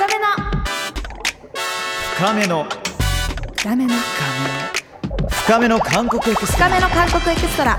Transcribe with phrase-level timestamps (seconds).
[0.00, 0.24] 深めの。
[2.16, 2.64] 深めの。
[3.58, 3.94] 深めの。
[5.28, 6.68] 深めの韓国エクストラ。
[6.70, 7.78] 深めの韓国エクストラ。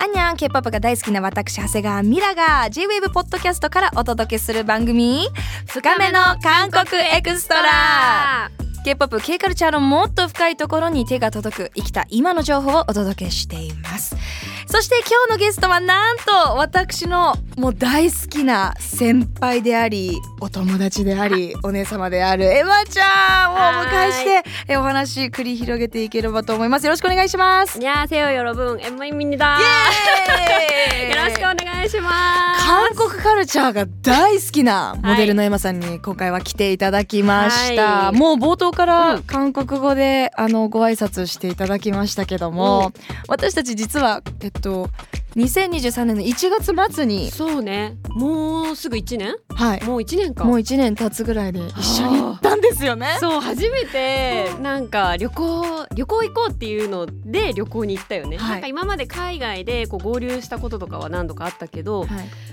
[0.00, 5.28] アンニャン K-POP が大好きな私長谷川ミラが J-WAVE ポッドキャストからお届けする番組。
[5.68, 8.50] 深めの韓国エクストラ。
[8.84, 14.16] K-POP、K カルチャーのもっと深いところに手が届く生きた今の情報をお届けしています
[14.71, 29.57] そして今日のゲストはなんと私のもう大好きな先輩でありお友達でありお姉様であるエマちゃんをお迎えしてえお話繰り広げていければと思いますよろしくお願いします 안녕하세요 여러분 엠마입니다
[33.42, 38.16] ルチャーが大好きなモデルのエマさんに今回は来ていただきました、はい。
[38.16, 39.22] もう冒頭からうん。
[39.24, 42.92] 韓国語であのご挨拶していただきましたけども、うん。
[43.26, 44.88] 私たち実はえっと
[45.36, 47.30] 2023年の1月末に。
[47.30, 47.96] そうね。
[48.10, 49.34] もうすぐ一年？
[49.48, 49.84] はい。
[49.84, 50.44] もう一年か。
[50.44, 51.60] もう1年経つぐらいで。
[51.78, 53.16] 一緒に行ったんですよね。
[53.20, 58.50] そう初めてなんか旅行旅行行こうっていうので旅行に行ったよね、はい。
[58.52, 62.08] なんか今まで海外でこう合流したこととかは何度かあったけど、はい。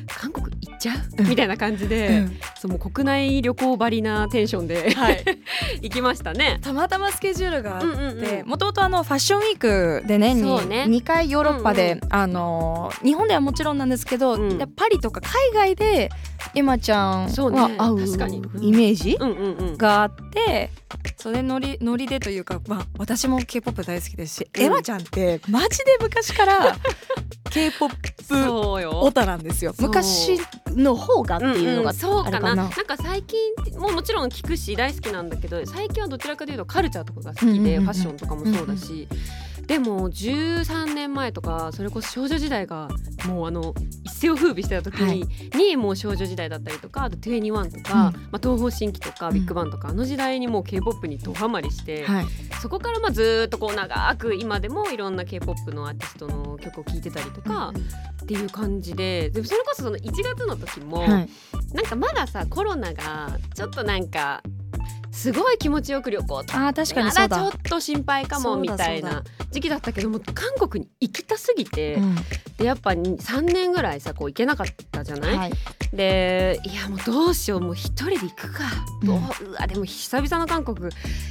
[0.08, 1.30] 韓国行っちゃう、うん。
[1.30, 2.40] みたいな感じで、うん。
[2.60, 5.24] そうもう国内旅行ばりなテンションで、はい。
[5.82, 6.60] 行きましたね。
[6.62, 7.88] たまたまスケジュールがあって。
[7.88, 8.48] うんうんうん。
[8.48, 9.58] もともとあのファッションウィー
[10.02, 10.86] クで年にそうね。
[10.88, 12.14] 2回ヨーロッパで、うん。
[12.14, 12.69] あの
[13.04, 14.58] 日本ではもちろんなんですけど、うん。
[14.58, 16.10] でパリとか海外で
[16.56, 19.78] エマちゃんは会うイメージうんうんうん。
[19.78, 20.72] があって
[21.18, 24.62] それノリノリでというか、まあ、私も k p o p 大好きですし、うん。
[24.64, 26.76] エマちゃんってマジで昔から
[27.52, 27.96] k p o p。
[28.86, 29.74] オタなんですよ。
[29.74, 29.88] そう。
[29.88, 30.40] 昔
[30.76, 32.38] の方がっていうのがそうかな。
[32.38, 32.64] あれかな。
[32.64, 33.40] なんか最近
[33.80, 37.84] ももちろん聞くし大好きなんだけど最近はどちらかというとカルチャーとかが好きで、うんうんうんうん。
[37.84, 39.08] ファッションとかもそうだし、
[39.70, 42.90] でも13年前とかそれこそ少女時代が
[43.28, 49.36] もうあの一世を風靡してた時に,、にもう少女時代だったりとかあと21とか、まあ、東方神起とかうん。
[49.36, 52.26] ビッグバンとか、あの時代にもう k p o p にドハマりして、はい、
[52.60, 57.72] そこからまあずーっとこう長く今でもいろんな k p o p のアーティストの曲を聴いてたりとか
[58.24, 61.30] っていう感じででもそれこそその1月の時も、はい。
[61.74, 64.42] なんかまださコロナがちょっとなんか
[65.20, 67.38] すごい気持ちよく旅行あー確かにまそうだ。
[67.38, 69.24] だちょっと心配かもみたいな。
[69.52, 72.16] 時期だったけども韓国に行きたすぎて、うん。
[72.58, 75.52] でやっぱに3年ぐらいさこう行けなかったじゃない、はい。
[75.92, 78.64] でいやもうどうしようもう一人で行くか、
[79.04, 80.90] どううんうわでも久々の韓国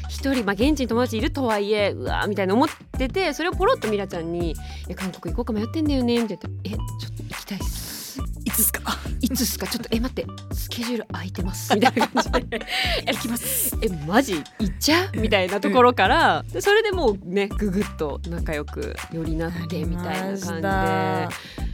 [0.08, 2.68] 一人、まあ、現地に友達いるとはいえうわみたいな思っ
[2.98, 4.54] ててそれをポロッとミラちゃんに「い
[4.88, 8.98] や韓国行こうか迷ってんだよね」みたいな「えちょっと行きたいっす」いつっすか？
[9.30, 9.66] いつっすか？
[9.66, 11.74] ちょっとえ待ってスケジュール空いてます？
[11.74, 12.60] みたいな感じで。
[13.12, 13.76] 行きます。
[13.82, 15.10] えマジ行っちゃ？
[15.12, 21.30] うみたいなところから、でそれでもうねぐぐっと仲良くよりなってみたいな感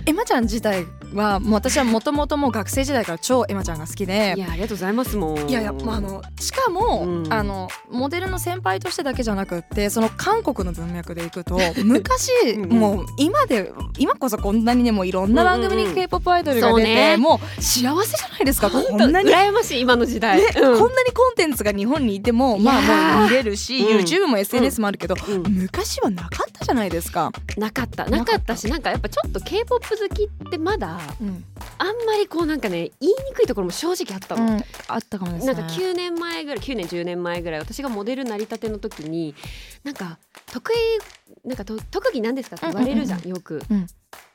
[0.07, 4.35] エマちゃん自体はもう私はもともともう学生時代から超エマちゃんが好きで。
[4.37, 7.33] いやありがとうございますもんいやいや、まあ、あのしかも、うん。
[7.33, 12.69] あのモデルの先輩としてだけじゃなくってその韓国の文脈でいくと 昔うん。
[12.69, 15.89] もう今で今こそこんなにねもういろんな番組にうんうん。
[15.89, 17.17] うん k p o p アイドルが出て、そうね。
[17.17, 19.31] もう幸せじゃないですかこ本当んなに。
[19.31, 20.53] ね、羨ましい今の時代、うん。
[20.53, 23.99] こんなにコンテンツが日本にいてもまあもう見れるし、うん。
[23.99, 25.43] YouTube も SNS もあるけど、うん。
[25.49, 27.31] 昔はなかったじゃないですか。
[27.57, 28.05] なかった。
[28.07, 31.45] なかったなかったしなんかやっぱちょっと k p o p 好きってまだうん
[31.79, 34.55] あんまりこうなんかね言いにくいところも正直あったの。
[34.55, 35.55] うんあったかもですね。
[35.55, 39.35] なんか9年前ぐらい9年10年前ぐらい私がモデルなりたての時に
[39.83, 40.19] なんか
[40.53, 40.75] 得意
[41.49, 43.87] なんかと特技なんですかって言われるじゃん,、うんよく、うん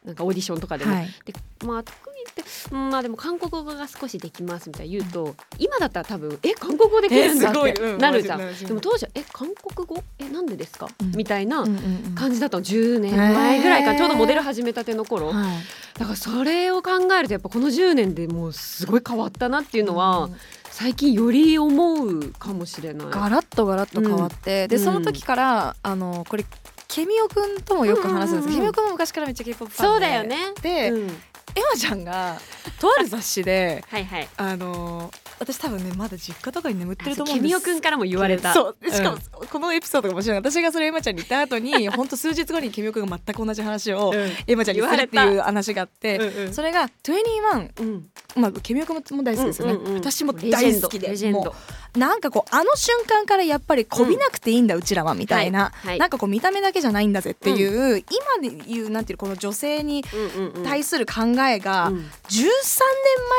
[0.05, 1.33] なんかオーディションとかでも、はい、で
[1.65, 10.03] まあ特技ってうんまあでも韓国語が少しできますみたいな言うと、今だったら多分え韓国語できるんだってなるじゃん、でも当時はえ韓国語？
[10.17, 11.11] えなんでですか、うん。
[11.11, 12.15] みたいなうんうんうん。
[12.15, 12.63] 感じだったの。
[12.63, 15.99] 10年前ぐらいかへーちょうどモデル始めたての頃、はい。
[15.99, 20.35] だからそれを考えるとやっぱこの10年でもうすごい変わったなっていうのは、うん
[20.71, 23.07] 最近より思うかもしれない。
[23.09, 24.83] ガラッとガラッと変わって、でうん。
[24.83, 26.45] その時からあのこれ
[26.89, 28.47] ケミオくんともよく話すんです。
[28.49, 28.67] けど、うんうんうん。
[28.67, 29.83] ケミオくんも昔からめっちゃ K-POP ファンで。
[29.83, 30.37] そうだよね。
[30.61, 31.09] で、うん。
[31.55, 32.37] エマちゃんが
[32.79, 34.29] とある雑誌ではいはい。
[34.37, 37.51] あの私多分ねまだ実家とかに眠ってると思うんケです。
[37.51, 38.53] ミオくんからも言われた。
[38.53, 38.91] そう。
[38.91, 40.37] しかも、うんこのエピソードが面白い。
[40.37, 44.31] 私がそれエマちゃんに言った後に本当数日後にケミオくんが全く同じ話をうん。
[44.47, 48.09] エマちゃんに言われいう話があって、うんうんそれが21うん。
[48.35, 51.53] まあケミオくんも大好きですよね、うんうんうん私も大好きでレジェンド
[51.95, 55.99] なんかこうあの瞬間からやっぱりこびなくていいんだ、うちらはみたいな、はいはい。
[55.99, 58.03] なんかこう見た目だけじゃないんだぜっていう、
[58.41, 60.63] 今で言うなんていうこの女性にうんうんうん。
[60.63, 61.99] 対する考えが13うん。
[61.99, 62.09] 年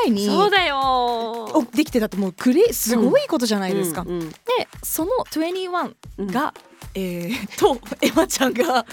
[0.04, 0.78] 前に、そうだよ。
[0.80, 4.02] おできてたってもうクレすごいことじゃないですか。
[4.02, 4.36] うんうんで
[4.82, 6.54] その21が
[6.94, 8.84] えー、とエマちゃんが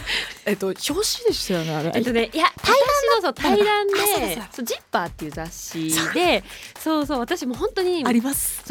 [0.46, 0.98] えっと表紙
[1.28, 1.92] でしたよねあれ。
[1.96, 2.76] えっとねいや対
[3.12, 4.28] 談のそう対談あそうだそうだ。
[4.28, 6.44] でそうジッパーっていう雑誌で
[6.80, 7.06] そう。
[7.06, 8.64] そう私も本当にあります。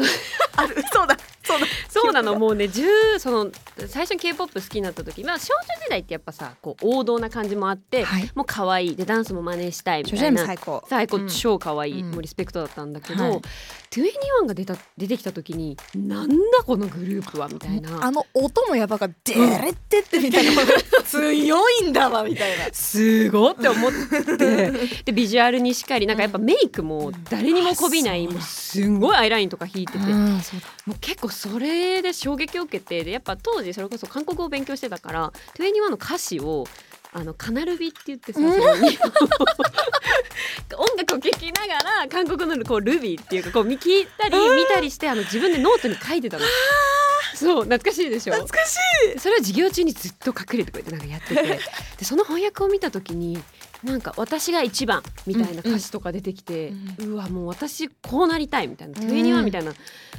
[0.55, 0.75] ある。
[0.93, 1.65] そうだそうだ。
[1.89, 3.51] そうなのもうね10その
[3.87, 8.31] 最初に K-POP 好きになった時まあ少女時代ってやっぱさこう王道な感じもあって、はい。
[8.35, 8.95] もう可愛い。
[8.95, 10.45] でダンスも真似したいみたいな。
[10.45, 11.19] 最高。
[11.27, 13.41] 超可愛い、うんもうリスペクトだったんだけど、はい
[13.91, 16.35] 21が出た出てきた時になんだ
[16.65, 18.03] このグループはみたいな。
[18.03, 20.61] あの音もやばかデレってってみたいな。
[21.05, 22.65] 強いんだわみたいな。
[22.73, 23.91] すごって思っ
[24.37, 24.71] て。
[25.05, 30.37] でビジュアルにしっかりなんかやっぱメイクも誰にもこびない、うんもうすんごいアイラインとか引いてて、うも
[30.89, 36.65] う結構それで衝撃を受けてでやっぱ当時それこそ韓国語を勉強してたから2NE1の歌詞を
[37.13, 38.47] あのカナルビって言ってさ、うん。
[40.77, 46.45] 音楽を聴きながら韓国のこうルビっていうかこう見聞いたり見たりしてあの自分でノートに書いてたの。
[47.33, 48.33] そう懐かしいでしょ？
[48.33, 48.75] 懐かし
[49.15, 49.19] い。
[49.19, 51.59] それを授業中にずっと隠れてこうやってなんかやってて。
[51.97, 53.41] でその翻訳を見た時に
[53.87, 59.07] なんか私が一番みたいな歌詞とか出てきて、うわもう私こうなりたいみたいなうん。
[59.07, 59.73] 21みたいな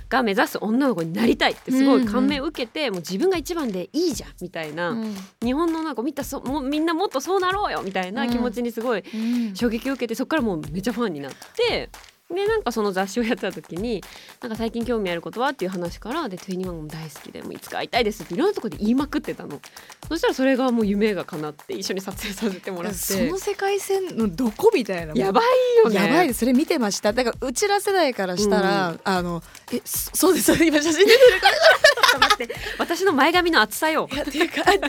[0.08, 4.96] が目指す女の子になりたいってすごい感銘を受けて、もう自分が一番でいいじゃんみたいな、
[5.42, 9.16] 日本のなんか見たそもうみんなもっとそうなろうよみたいな気持ちにすごいう
[9.52, 9.54] ん。
[9.54, 11.90] 衝撃を受けてそこからもうめっちゃファンになって。
[12.34, 14.02] でなんかその雑誌をやってた時に
[14.42, 19.60] なんか最近興味あることはっていう話からで21も大好きでもういつか会いたいですっていろんなところで言いまくってたの。
[20.08, 22.98] そしたらそれがもう夢が叶って一緒に撮影させてもらって。
[22.98, 25.14] その世界線のどこみたいな。
[25.14, 25.44] やばい
[25.82, 25.96] よね。
[25.96, 26.40] やばいです。
[26.40, 27.12] それ見てました。
[27.12, 29.42] だからうちら世代からしたら、あの
[29.72, 30.52] えそ そうです。
[30.52, 31.56] 今写真出てるから
[32.12, 34.08] と待って私の前髪の厚さよ。
[34.12, 34.88] いやっていうか可愛い若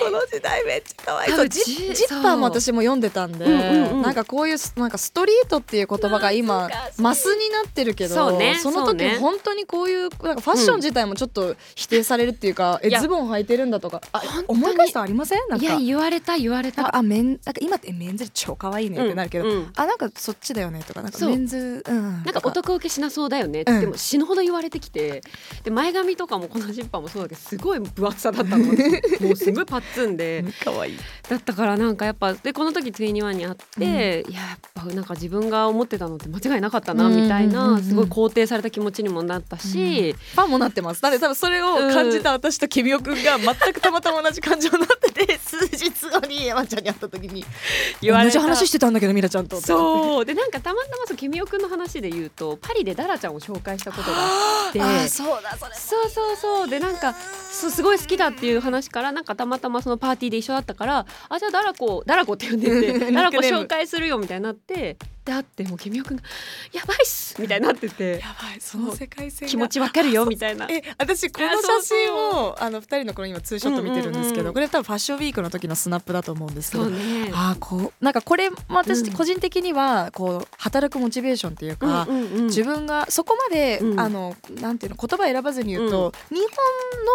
[0.00, 3.48] この時代めっちゃ可愛いそうジじジッパーも私も読んでたんで、う。
[3.48, 6.68] んうんうんなんかこういうなんかストリートっていう言葉が今
[6.98, 9.16] マスになってるけどそうねの時ね。
[9.18, 13.00] 本当にこういうなんかファッション自体もちょっと否定されるっていうか、えいや。
[13.00, 15.38] ズボン履いてるんだとかあ思い返すとありません？
[15.48, 16.96] なんいかや言われた言われた。
[16.96, 19.50] あメンなんか今ってえメンズ超可愛いねってなるけど、うん。
[19.52, 22.12] うんあなんかそっちだよねとかなんかメンズうん。
[22.12, 23.80] なんかと男受けしなそうだよねって、うん。
[23.80, 25.22] でも死ぬほど言われてきて
[25.62, 28.64] で前髪とかもこのジッパーもそうだけどすごい分厚さだったの。
[28.64, 30.44] 私 もうすごいパッツンで。
[30.64, 30.98] 可愛い
[31.28, 37.82] だったからなんかやっぱでこの時21に会って、いややっぱなんか自分が思ってたのって間違いなかったなみたいうんうんうんうなん。
[37.82, 41.02] すごい肯定された気持ちにもなったし、ファンもなってます。
[41.02, 47.44] だって多分それを感じた私と君おくんが全くたまたま同じ感情になってて数日後に山ちゃんに会った時に
[48.00, 48.38] 言われた。
[48.38, 49.60] 同じ話してたんだけどミラちゃんと。
[49.60, 50.24] そう。
[50.24, 54.80] でなんかたまたまそう君おくんの話で言うとパリでダラちゃんを紹介したことがあって。
[54.84, 55.74] あーそうだそれ。
[55.74, 56.68] そうそうそう。
[56.68, 57.14] でなんか
[57.50, 66.22] そうすごい好きだっていう話からなんかたまたまそのパーティーで一緒だったからあじゃあダラコダラコって呼んでて ダラコ紹介するよみたいになってで会ってもう君おくんが
[66.72, 68.18] 「やばいっす」みたいになってて。
[68.20, 69.50] やばいその世界線が。
[69.50, 70.66] 気持ちわかるよみたいな。
[70.70, 71.48] え私この
[71.80, 76.84] 写真をあの二人のこの今ツーショット見てるんですけど、これ多分ファッションウィークの時のスナップだと思うんですけど。
[76.86, 77.30] ね。
[77.32, 82.06] あーこうなんかこれも私うん個人的にはこう働くモチベーションっていうか、
[82.44, 84.00] 自分がそこまで、うん。
[84.00, 86.36] あのなんていうの言葉選ばずに言うと、日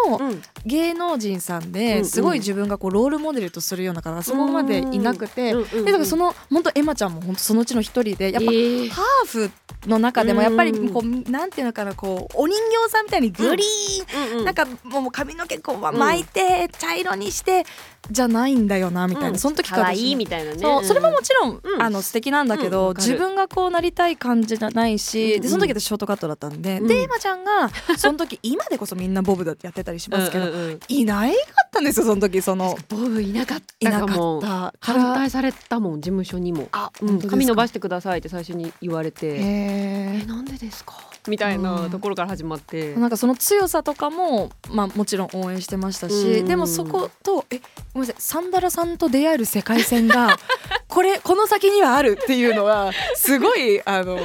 [0.08, 8.90] 本のうん芸能人さんでんすごい自分がこうロールモデルとするような方がそこまでいなくて、でだからその本当エマちゃんも本当そのうちの一人でやっぱ、えー。
[8.90, 9.50] ハーフ
[9.86, 10.88] の中でもやっぱりうん。
[10.90, 17.64] こうなんていうのかなこうお人形さんみたいにグリーン、うんうんなんかもう髪の毛こう巻いて茶色にして
[18.10, 19.38] じゃないんだよなみたいな、うん。
[19.38, 20.58] その時から可愛いみたいなね。
[20.58, 21.82] そうそれももちろん、うん。
[21.82, 26.88] あの素敵なんだけど、うん自分がこうなりたい感じじゃないし、うんでその時私ショートカットだったんで、うん。
[26.88, 30.80] でエマちゃんが その時今でこそみんなボブだってやってたりしますけど、うんうんうん。
[30.88, 39.26] いないかったんですよその時そのボブいなかっいなかたかもった反対されたもん事務所にも、あうん、髪伸ばししてくださいって最初に言われて。
[39.28, 39.40] へ
[39.70, 40.94] ええなんでですか？
[41.28, 46.46] みたいなところから始まって、なんかその強さとかも、まあ、もちろん応援してましたし、うん。
[46.46, 47.60] でもそことえ
[47.92, 48.22] ごめんなさい。
[48.22, 50.36] サンダラさんと出会える世界線が
[50.88, 54.18] これこの先にはあるっていうのはすごいあの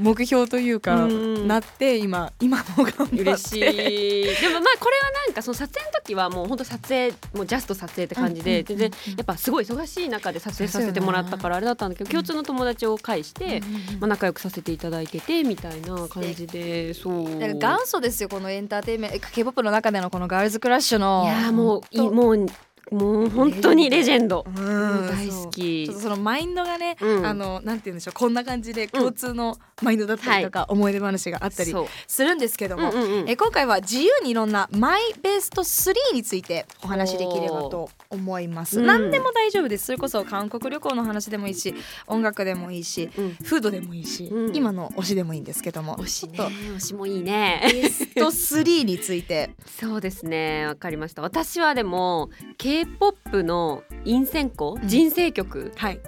[0.00, 3.16] 目標というか、うんなって今今も頑張って。
[3.16, 3.60] 嬉しい。
[3.60, 13.60] でもまあこれはなんかその撮影の時はもう本当撮影もうジャスト撮影って感じで、全然やっぱすごい忙しい中で撮影させてもらったからあれだったんだけど、共通の友達を介して、
[14.00, 17.38] まあ、仲良くさせていただいててみたいな感じでそう。
[17.38, 21.22] 元祖ですよこのエンターテインメント K-POP の中でのこのガールズクラッシュの。
[21.24, 22.46] いやーもういもう
[22.90, 24.44] もう本当にレジェンド。
[24.46, 25.08] うん。
[25.08, 25.86] 大好き。
[25.86, 27.26] ちょっとそのマインドがね、うん。
[27.26, 28.14] あのなんて言うんでしょう。
[28.14, 31.74] こんな感じで共通のマインドだったりとか、思い出話があったり
[32.06, 33.28] するんですけども、うんうんうん。
[33.28, 38.86] え今回は自由にいろんなマイベスト3についてお話しできればと思います、うん。
[38.86, 39.86] 何でも大丈夫です。
[39.86, 41.74] それこそ韓国旅行の話でもいいし
[42.06, 43.34] 音楽でもいいしうん。
[43.42, 44.56] フードでもいいし、うん。
[44.56, 45.96] 今の推しでもいいんですけども。
[45.96, 46.38] 推しね。
[46.38, 47.62] 推しもいいね。
[47.64, 49.50] とベスト3について。
[49.80, 50.66] そうですね。
[50.66, 51.22] わかりました。
[51.22, 52.30] 私はでも
[52.74, 54.64] K-POP の陰線香？
[54.70, 54.88] うん。
[54.88, 55.70] 人生曲？
[55.76, 56.00] はい。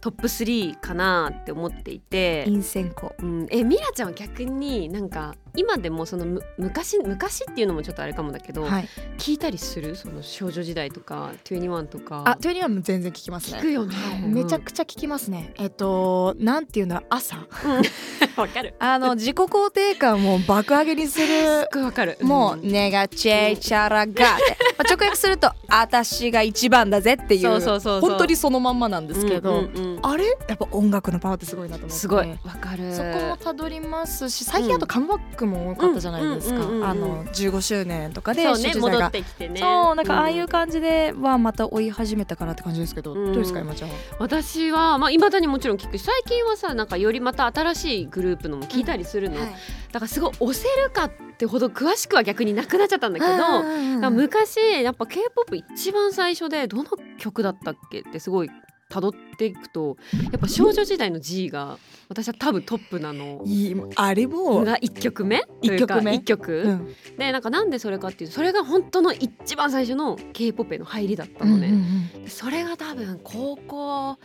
[0.00, 3.12] トップ3かなって思っていて、陰線香。
[3.18, 8.88] うん、えミラちゃんは逆になんか今でもそのむ昔昔っていうのもちょっとあれかもだけど、はい。
[9.18, 9.94] 聞いたりする？
[9.94, 12.22] その少女時代とか21とか。
[12.26, 13.58] あトゥエニワンも全然聞きますね。
[13.58, 14.22] 聞くよね、はい。
[14.22, 15.54] めちゃくちゃ聞きますね。
[15.56, 17.00] えっとなんていうんだ？
[17.00, 17.40] ろう朝ゃ
[18.40, 18.74] わかる。
[18.78, 21.26] あの 自己肯定感を爆上げにする。
[21.26, 21.32] す
[21.66, 22.18] っごいわかる。
[22.22, 22.72] もう、ん。
[22.72, 24.22] ネガチェイチャラガーって、
[24.76, 28.10] まあ、直訳すると「私が一番だぜ」っていうそうそうそうそう。
[28.10, 30.00] 本当にそのまんまなんですけど、うんうんうん。
[30.02, 30.24] あれ？
[30.48, 31.94] やっぱ音楽のパワーってすごいなと思って。
[31.96, 32.28] すごい。
[32.28, 32.92] わかる。
[32.94, 39.60] そこもたどりますし最近あとカムバックも多かったじゃないですか、うんうんうんうんあの15周年とかでそうね戻ってきてね。
[39.60, 43.32] そうなんかああいんう感じではまた追い始めたかなって感じですけど、うん。
[43.32, 43.96] どうですか今ちゃんは？
[44.18, 45.98] 私はまあ未だにもちろん聞く。
[45.98, 56.84] し最近はさなんかよりまた新しいグループのも聞いたりするの、だからすごい押せるかってほど詳しくは逆になくなっちゃったんだけど、昔やっぱ K-POP 一番最初でどの
[57.18, 58.50] 曲だったっけってすごい
[58.94, 59.96] 辿っていくと
[60.30, 63.42] やっぱ少女時代の G が私は多分トップなの。
[63.44, 65.42] いいあれもが1曲目？
[65.62, 66.94] 一曲目？1曲、うん。
[67.18, 74.18] でなんかなんでそれかっていうとそれが本当の一番最初の K-POP への入りだったのね、うんうんでそれが多分高校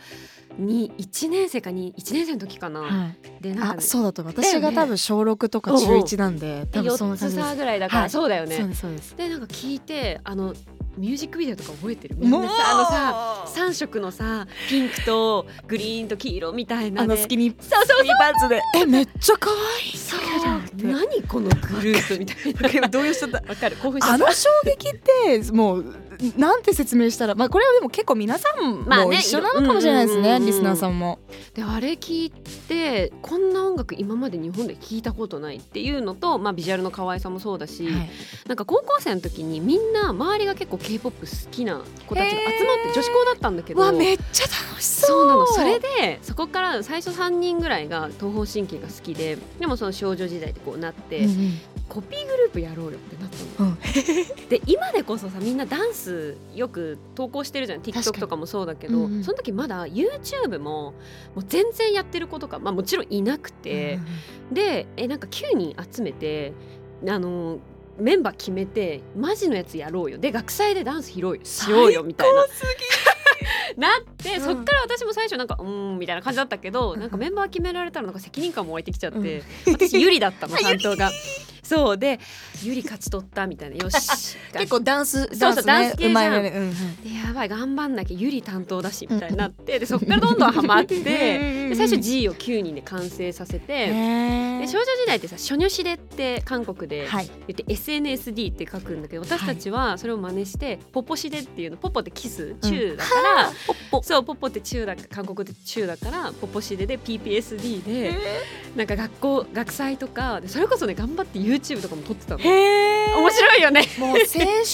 [0.58, 3.42] に1年生かに1年生の時かな、うんはい。
[3.42, 7.46] でなんか、あね、そうだと私が多分小6とか中1なんで多分そん4な感じです。
[7.46, 8.10] つ差ぐらいだから、はい。
[8.10, 8.56] そうだよね。
[8.74, 9.16] そうです。
[9.16, 10.54] でなんか聞いてあの
[11.00, 12.16] ミュージックビデオとか覚えてる？
[12.18, 18.60] みんなさあのさ3色のさピンクとグリーンと黄色みたいなあのでスキニーそうそうスキニーパンツで。
[18.76, 19.96] えめっちゃ可愛い。
[19.96, 20.20] そう。
[20.82, 22.88] 何このグループみたいな。
[22.88, 23.76] 動揺しちゃったわかる。
[23.76, 24.26] 興奮しちゃあった。
[24.26, 25.94] の衝撃ってもう
[26.36, 31.18] なんて説明したらまあこれはでも結構皆さんまあねも一緒なのかもしれないですねリスナーさんも。
[31.54, 38.10] であれ聞いてこんな音楽今まで日本で聞いたことないっていうのと、まあ、ビジュアルの可愛さもそうだし、はい。
[38.46, 45.10] なんか高校生の時にみんな周りが結構 k p o p 好きな子たちが集まって女子校だったんだけどわめっちゃ楽しそう。
[45.10, 45.46] そうなの。
[45.46, 53.70] それでそこから最初3人ぐらいが東方神起が好きででもその少女時代でこうなって、うんうんコピーグループやろうよってなったの。
[53.70, 53.78] うん。
[54.48, 57.80] で今でこそさみんなダンスよく投稿してるじゃん。
[57.80, 58.20] TikTok に。
[58.20, 59.24] とかもそうだけど、うんうん。
[59.24, 60.94] その時まだ YouTube もも
[61.36, 63.98] う全然やってる子とか、まあ、もちろんいなくて、
[64.52, 66.52] でえなんか9人集めて
[67.08, 67.58] あの
[67.98, 70.18] メンバー決めてマジのやつやろうよ。
[70.18, 72.46] で学祭でダンス披露しようよみたいな。
[73.76, 74.40] なって、うん。
[74.40, 81.10] そっから私も最初なんかうーんみたいな感じだったけど、なんかメンバー決められたらなんか責任感も湧いてきちゃって、私ゆりだったの 担当が。
[81.70, 82.18] そうで
[82.64, 83.76] ゆり勝ち取ったみたいな。
[83.76, 84.36] よし。
[84.52, 86.42] 結構ダンスそうそうダンス系じゃん。
[86.42, 86.52] ね。
[86.52, 87.02] うんうん。
[87.02, 89.78] でやばい頑張んなきゃゆり担当だしみたいになって。
[89.78, 93.86] でそっからどんどんハマって で最初 G を9人で完成させて。
[94.60, 97.30] で少女時代ってさ「初女子で」って韓国ではい。
[97.46, 108.18] 言って SNSD って書くんだけど私たちはそれを真似して「ポポシデ」っていうのポポってキスチューだから、ポッポそうポポってチューだ韓国でチューだからポポシデで PPSD で
[108.74, 112.40] なんか学校学祭とかでそれこそね頑張って YouTube とかも撮ってたの。
[112.40, 113.18] へー。
[113.18, 113.82] 面白いよね。
[113.98, 114.64] もう青春で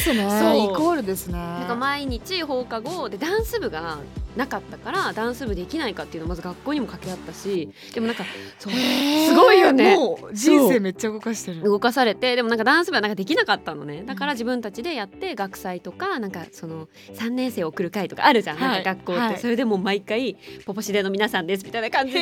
[0.00, 0.28] すね。
[0.40, 0.72] そう。
[0.72, 1.38] イコールですね。
[1.38, 3.98] なんか毎日放課後でダンス部が
[4.36, 8.24] なかったからダンス部できないかっていうのをまず学校にも掛け合ったしでもなんか
[8.58, 9.96] そうすごいよね。
[9.96, 11.62] もう人生めっちゃ動かしてる。
[11.62, 14.02] 動かされてでもなんかダンス部はなんかできなかったのね。
[14.04, 18.68] だから自分たちでやって学祭とかなんかその3年生を送る会とかあるじゃん、はい。
[18.70, 19.38] なんか学校って、はい。
[19.38, 20.36] それでもう毎回
[20.66, 22.20] 「ポポシデの皆さんです」みたいな感じで。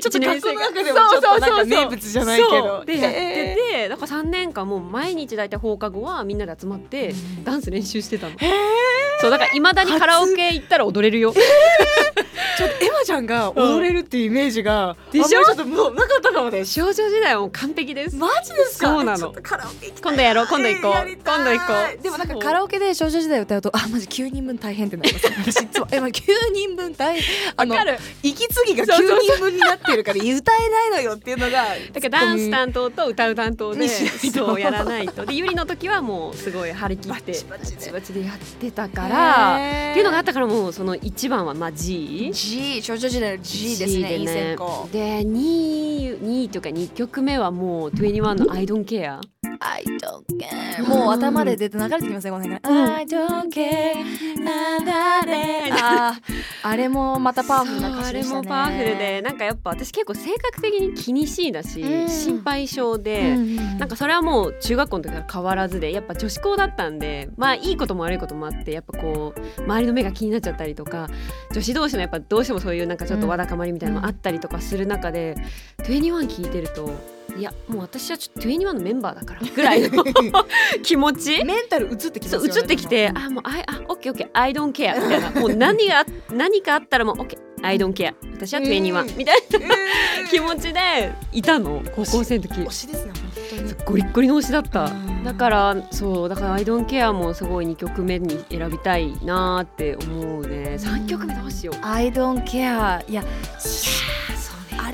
[0.00, 1.66] ちょっと学校の中でもそうちょっとなんかそうそうそう。
[1.66, 2.84] 名物じゃないけど。
[2.84, 7.44] でやってへてだから3年間もう毎日大体放課後はみんなで集まってうん。
[7.44, 8.36] ダンス練習してたの。
[9.20, 11.32] そうだからいまだにカラオケ行ったら踊れるよ。
[12.56, 15.44] ちょっとエマちゃんが踊れるっていうイメージが、でしょ？
[15.44, 16.72] ちょっともうなかったかもです。
[16.72, 18.16] 少女時代はもう完璧です。
[18.16, 18.86] マジですか？
[18.88, 19.34] そうなの。
[19.42, 20.92] カラオケ今度やろう今度行こう。
[20.92, 22.02] 今度行こう。
[22.02, 25.26] でもなんかカラオケで少女時代歌うとあマジ9人分大変ってなります。
[25.26, 26.22] 私いつもえまあ9
[26.54, 27.52] 人分大変。
[27.56, 27.98] あのわかる。
[28.22, 29.20] 息継ぎが9そうそう。
[29.20, 30.26] 人分になってるから歌
[30.56, 35.26] えないのよっていうのがだからダンス担当と歌う担当でそうやらないと。
[35.26, 37.32] でゆりの時はもうすごい張り切って。
[37.32, 39.56] バチバチでバチバチでやってたから。
[39.56, 44.02] っていうのがあったからもうその一番はまあ G G 少女時代の G ですね
[44.92, 49.20] で2位2位とか2曲目はもう21の「I don't care」
[49.60, 50.88] I don't care.
[50.88, 52.94] もう頭で出て流れてきますねこの辺が、うん。
[52.94, 54.44] I don't care.
[54.44, 55.70] なだね。
[55.82, 56.36] あー。
[56.62, 58.38] あれもまたパワフルな歌詞でしたね。
[58.38, 62.08] あれもパワフルでなんかやっぱ私結構性格的に気にしいだし、うん。
[62.08, 63.36] 心配性で、
[63.78, 71.08] なんかそれはもう中学校の時から変わらずでやっぱ女子校だったんでまあいいことも悪いこともあってやっぱこう周りの目が気になっちゃったりとか
[71.52, 75.36] 女子同士のやっぱどうしてもそういうなんかちょっとわだかまりみたいなのもあったりとかする中で、
[75.78, 80.04] 21聞いてるといやもう私はちょっと21のメンバーだからぐらいの
[80.82, 81.44] 気持ち。
[81.44, 85.40] メンタル映ってきますそうよね移ってきて、あもうああオッケーオッケー I don't care みたいな。
[85.40, 89.16] もう何が 何かあったらもうオッケー I don't care 私は21、うん。
[89.16, 90.28] みたいなうん。
[90.28, 92.54] 気持ちでいたの高校生の時。
[92.60, 93.74] 推しですね本当に。
[93.84, 94.84] ゴリッゴリの推しだった。
[94.84, 95.24] うん。
[95.24, 100.76] だからそうだから「I don't care」もすごい2曲目に選びたいなーって思うね。
[100.78, 101.76] 3曲目どうしよう。
[101.82, 103.22] I don't care いや
[103.58, 103.95] そうねあ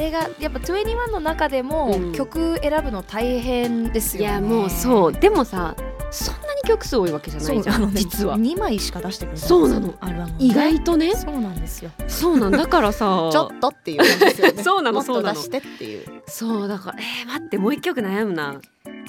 [0.02, 2.12] れがやっぱ21の中でもうん。
[2.12, 5.12] 曲選ぶの大変ですよね、いやもうそう。
[5.12, 5.74] でもさ
[6.10, 8.38] そんなに曲数多いわけじゃないじゃん、実は。
[8.38, 9.48] 2枚しか出してくれない。
[9.48, 9.94] そうなの。
[10.00, 10.32] アルバム。
[10.32, 11.14] をね意外とね。
[11.14, 11.90] そうなんですよ。
[12.06, 12.66] そうなんだ。
[12.66, 14.06] からさちょっとっていうね。
[14.62, 15.38] そうなのもっとそうなの。
[15.38, 16.22] 出してっていう。
[16.26, 18.60] そうだからえー、待ってもう一曲悩むな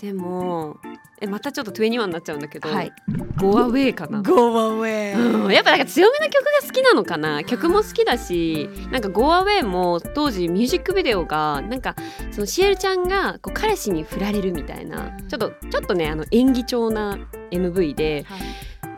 [0.03, 0.81] でも
[1.21, 2.91] えまたちょっと21になっちゃうんだけど、はい。
[3.37, 4.21] ゴアウェイかな。
[4.21, 7.45] Go away うん、やっぱなんか強めの曲が好きなのかな。
[7.45, 11.95] 曲も好きだしなんか「Go Away」も当時ミュージックビデオがなんか
[12.31, 15.17] そのシエルちゃんがこう彼氏に振られるみたいな。
[15.29, 17.17] ちょっとちょっとねあの演技調な
[17.51, 18.39] MV ではい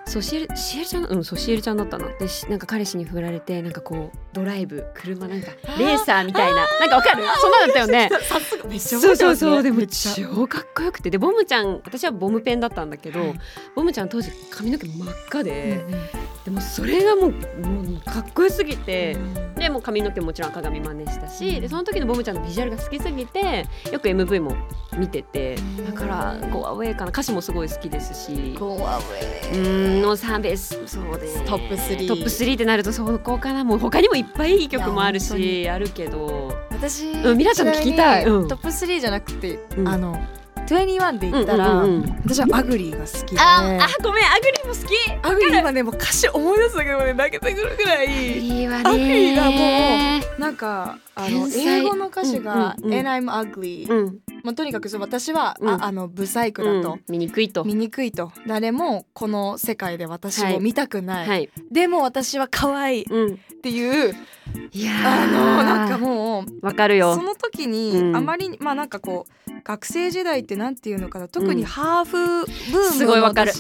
[0.08, 1.06] そうシエルシエルちゃん？
[1.06, 5.48] うんそうシエルちゃんだったなでしなんか彼氏に振られてなんかこうドライブ車なんか
[5.80, 6.66] レーサーみたいな。
[6.80, 7.24] なんかわかる？
[7.42, 8.10] そんなのだったよね。
[8.30, 13.40] さすがめっちゃそうそうそうでも超かっこよくてでボムちゃん私はボムペンだったんだけど、はい
[13.76, 16.02] ボムちゃん当時髪の毛真っ赤で、うんうん
[16.46, 24.56] でもそれがもうもうかっこよすぎて、うんでもう髪の毛もちろん鏡真似したし、うんでその時のボムちゃんのビジュアルが好きすぎてよく MV も
[24.96, 25.58] 見てて
[25.88, 28.56] だから「Go Away」かな歌詞もすごい好きですし。
[28.60, 29.02] Go う away
[29.54, 30.80] ーんのサーベス？
[30.88, 31.44] そうです。
[31.46, 36.58] トップ3トップ3ってなるとそこかなもう他にもいっぱいいい曲もあるしあるけど。
[36.72, 38.26] 私うんミラちゃんも聞きたい。
[38.26, 38.48] うん。
[38.48, 39.88] トップ3じゃなくて、うん。
[39.88, 40.22] あの
[40.68, 43.40] 2NE1で言ったら、うんうんうん私は Ugly が好きで。
[43.40, 45.28] ああごめん Ugly も好き。
[45.28, 48.08] Ugly はねもう歌詞思い出すだけでもね泣けてくるぐらい。
[48.08, 53.08] リーは Ugly がねなんかあの英語の歌詞が「うんうんうん。
[53.08, 55.70] And I'm ugly、うんまあ、とにかくそう私は、うん。
[55.70, 57.02] ああのブサイクだと、うん。
[57.08, 57.64] 醜いと。
[57.66, 58.32] 醜いと。
[58.48, 61.50] 誰もこの世界で私を見たくない、はい。
[61.72, 63.40] でも私は可愛いっうん。
[63.62, 64.16] ていう
[64.72, 64.92] いや
[65.24, 67.16] あのなんかうもうわかるよ。
[67.16, 67.72] その時うん。
[67.72, 71.28] にあまりに、まあなんかこう学生時代ってなんていうのかな。
[71.28, 73.52] 特にハーフブームすごいわかる。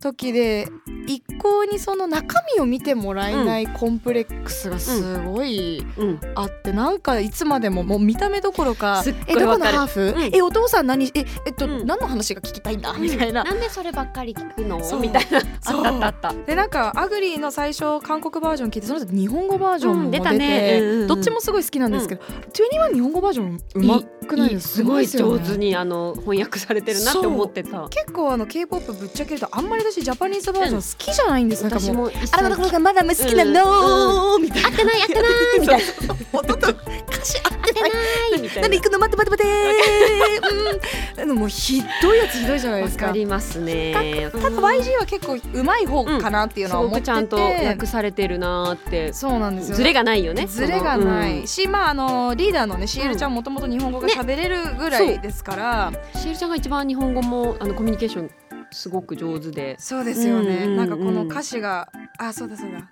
[0.00, 0.68] 時で
[1.06, 6.20] 一向にその中身を見てもらえないコンプレックスがすごいうん。
[6.34, 10.34] あって、なんかいつまでももう見た目どころかすっえどこのハーフ、うん。
[10.34, 11.06] えお父さん何？
[11.14, 11.86] ええっと、うん。
[11.86, 12.92] 何の話が聞きたいんだ？
[12.94, 13.42] みたいな。
[13.42, 14.78] なんでそればっかり聞くの？
[15.00, 15.38] みたいな。
[15.38, 16.44] あったあったあった。
[16.44, 27.88] でなんか Ugly の最初韓国バージョン聞いてその後日本語バージョンも出て,、どっちもすごい好きなんですけど、2NE1日本語バージョンうまくないですすごい上手ににあの翻訳されてるなって思ってた。
[27.88, 34.68] 結構あの K-POP ぶっちゃけるとあんまり私 Japanese version 好きじゃないんです、私もあなたがまだ好きなの、みたいな。
[34.68, 35.84] 合ってない合ってないみたいな。
[36.32, 38.40] 音と歌詞合ってない。
[38.40, 38.68] みたいな。
[38.68, 38.98] 何行くの？
[38.98, 41.20] 待って待って待って。
[41.22, 41.28] うん。
[41.28, 43.06] でもひどいやつひどいじゃないですか。
[43.06, 44.30] わかりますね。
[44.32, 49.12] ただ YG は結構うまい方かなっていうすのは思ってて、ちゃんと訳されてるなーって。
[49.12, 49.76] そうなんですよ。
[49.76, 50.46] ズレがないよね。
[50.46, 56.18] ズレがない、そしまああのリーダーのねシエルちゃんもともと日本語が喋れるぐらいですから、う。
[56.18, 58.30] んシエルちゃんが一番日本語もあのコミュニケーション
[58.70, 62.90] すごく上手でそうですよね、うんうんうんなんかこの歌詞があそうだそうだ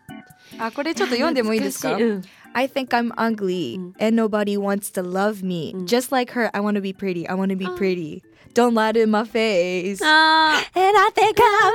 [0.59, 1.97] あこれちょっと読んでもいいですか
[2.55, 6.61] I think I'm ugly うん and nobody wants to love me、うん just like her I
[6.61, 8.23] want to be pretty I want to be あ pretty
[8.55, 11.73] don't lie to my face あ and I think I'm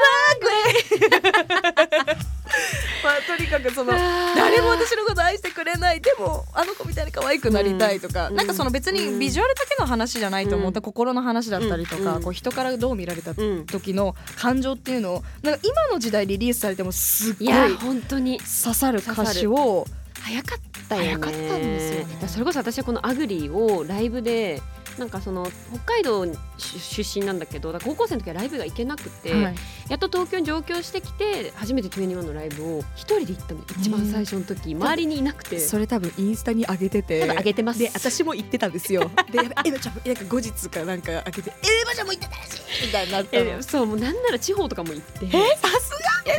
[2.14, 2.27] ugly
[3.04, 6.02] まあとにかくその誰も私のこと愛してくれない。
[6.02, 8.36] でもあの子みたいに可愛くなりたいとか、うん。
[8.36, 12.24] なんかその別にビジュアルだけの話じゃないと思った、うん心の話だったりとか、うん。
[12.24, 13.66] こう人からどう見られたうん。
[13.66, 18.40] 時の感情っていうのをなんか今の時代リリースされてもすっごい本当に。
[18.40, 19.86] 刺さる歌詞を
[20.22, 21.08] 早かったよね。
[21.08, 24.62] 早かったんですよそれこそ私はこの UGLY をライブで
[24.98, 29.56] なんかその北海道出出身なんだけど高校生の時はライブが行けなくて、はい。
[29.90, 35.60] やっと東京に上京してきて初めて21のライブを一人で行ったの一番最初の時周りにいなくて。
[35.60, 37.80] それ多分インスタに上げてて多分上げてます。
[37.80, 39.10] で私も行ってたんですよ。
[39.32, 43.44] でエマちゃんもなんか後日かなんか上げて「えエマちゃんも行ってたらしい!」みたいになったの。
[43.46, 45.28] えそうもうなんなら地方とかも行って。
[45.28, 45.38] さ
[45.80, 45.88] す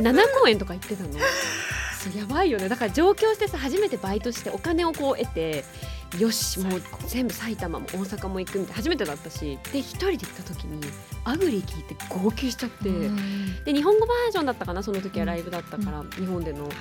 [0.03, 1.11] 7公演とか行ってたの。
[1.13, 1.19] そ
[2.11, 2.69] うやばいよね。
[2.69, 5.65] だから上京してさ初めてバイトしてお金をこう得て
[6.19, 8.77] よしもう全部埼玉も大阪も行くみたいな。
[8.77, 10.81] 初めてだったしで一人で行った時に
[11.25, 12.91] アグリ聞いて号泣しちゃって、
[13.65, 16.65] で日本語バージョンだったかなその時はライブだったから、日本での。
[16.65, 16.73] はい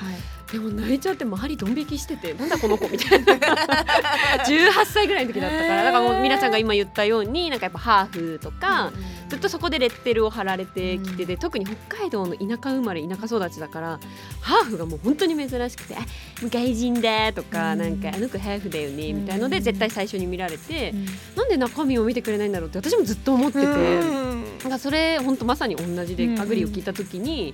[0.52, 3.34] でも泣いちゃって周りドン引きしててなんだこの子みたいな。
[4.48, 8.92] 18歳ぐらいの時だったからだからもう皆さんが今言ったようになんかやっぱハーフとか、
[9.28, 14.00] ずっとそこでレッテルを貼られてきてで特に北海道の田舎生まれ田舎育ちだから
[14.40, 16.00] ハーフがもう本当に珍しくて「あ
[16.44, 17.80] 外人だ」とか、うん。
[17.80, 21.06] なんか「あの子ハーフだよね」みたいのでうん絶対最初に見られて、うん。
[21.36, 24.28] なんで中身を見てくれないんだろうって私もずっと思ってて。
[24.64, 27.54] なんかそれ本当まさに同じでうんアグリを聞いた時に、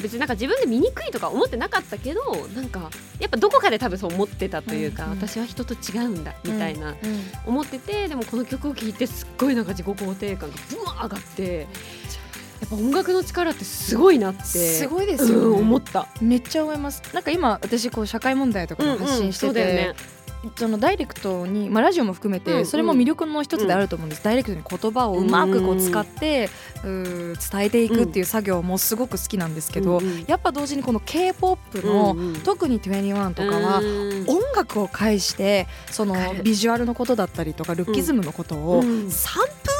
[0.00, 2.20] 別になんか自分で見にくいとか思ってなかったけど
[2.54, 5.18] なんかやっぱどこかで多分そう思ってたというか、うんうん。
[5.18, 6.96] 私は人と違うんだみたいな、うん
[7.44, 11.66] 思っててでもこの曲を聴いてすっごいなんか自己肯定感がブワー上がってや
[12.66, 15.44] っぱ音楽の力ってすごいなってすごいですよね。
[15.46, 16.06] うん思った。
[16.20, 17.02] めっちゃ思います。
[17.12, 19.94] なんか今私こう社会問題とかも発信してうんうんそうだよてね
[20.56, 22.66] そのダイレクトに、まあ、ラジオも含めて、うんうん。
[22.66, 26.50] それも魅力の一つであると思うんです、ダイレクトに言葉をうまくこう使って、
[26.84, 30.24] うー伝えていくっていう作業もすごく好きなんですけど、うんうん。
[30.26, 32.40] やっぱ同時にこの k p o p の、うんうん。
[32.42, 34.24] 特に21とかは、うん。
[34.28, 39.06] 音楽を介してそのビジュアルのことだったりとかルッキズムのことをうん。
[39.06, 39.71] 3分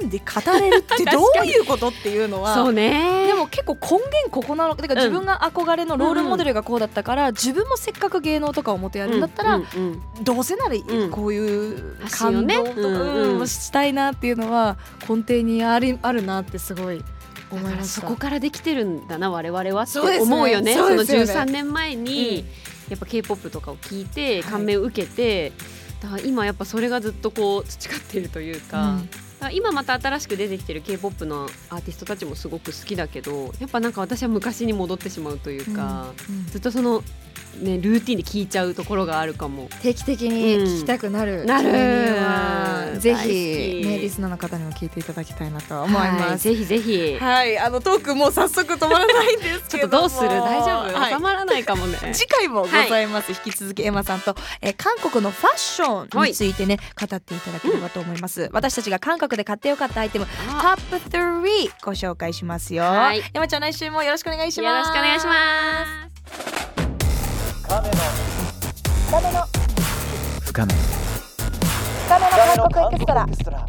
[0.00, 3.26] 半で語れるって どういうことっていうのはそうね。
[3.26, 11.10] でも結構根源ここなのだから自分が憧れのロールモデルがこうだったから、自分もせっかく芸能とかをもてやるんだったら、うんうんどうせならうん。
[11.10, 13.48] こういう感動とか、うんうんうん。
[13.48, 14.76] したいなっていうのは
[15.08, 17.02] 根底にありあるなってすごい
[17.50, 18.00] 思いだからました。
[18.00, 20.74] そこからできてるんだな我々はって思うよね。
[20.74, 21.32] そうそのですよね。
[21.32, 22.44] 13年前に、
[22.88, 25.52] やっぱ k p o p とかを聞いて感銘を受けて、
[26.02, 29.08] だから今やっぱそれがずっとこう培っているというか,、うん
[29.50, 37.02] 今また新しく出てきてる k p o p のアーティストたちもすごく好きだけどやっぱなんか私は昔に戻ってしまうというか、うんずっとその、
[37.60, 39.68] ね、ルーティンで聞いちゃうところがあるかも。
[39.82, 41.46] 定期的に聞きたくなる、ん。
[41.46, 41.68] なる
[43.00, 43.22] ぜひ
[43.82, 46.28] きねリスナーの方にも聞いていただきたいなと思います。
[46.28, 47.18] はいぜひぜひ。
[47.18, 50.06] はい、あのトークもう早速止まらないんですちょけども。
[50.06, 50.28] っとどうする？
[50.28, 51.12] 大丈夫、はい。
[51.12, 51.98] 収まらないかもね。
[52.14, 60.32] 次回もございます、引き続きエマさんと、えー韓国のファッションについてね、語っていただければと思います、私たちが韓国で買ってよかったアイテムト
[60.68, 63.22] あップ3ご紹介しますよ、はい。
[63.32, 65.84] エマちゃん来週もよろしくお願いしよろますしくお願いしま
[71.00, 71.03] す。
[72.04, 73.66] 深めの韓国エクストラエクストラ。